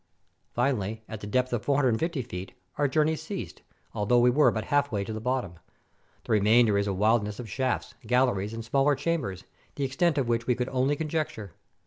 Finally, 0.55 1.03
at 1.07 1.21
the 1.21 1.27
depth 1.27 1.53
of 1.53 1.61
450 1.61 2.23
feet, 2.23 2.53
our 2.79 2.87
journey 2.87 3.15
ceased, 3.15 3.61
although 3.93 4.17
we 4.17 4.31
were 4.31 4.49
but 4.49 4.63
halfway 4.63 5.03
to 5.03 5.13
the 5.13 5.19
bottom. 5.21 5.59
The 6.23 6.31
remainder 6.31 6.75
is 6.79 6.87
a 6.87 6.91
wilderness 6.95 7.39
of 7.39 7.47
shafts, 7.47 7.93
galleries, 8.07 8.55
and 8.55 8.65
smaller 8.65 8.95
chambers, 8.95 9.43
the 9.75 9.83
extent 9.83 10.17
of 10.17 10.27
which 10.27 10.47
we 10.47 10.55
could 10.55 10.69
only 10.69 10.95
conjecture. 10.95 11.53